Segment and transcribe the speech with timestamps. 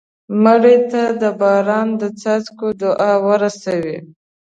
[0.43, 3.97] مړه ته د باران د څاڅکو دعا ورسوې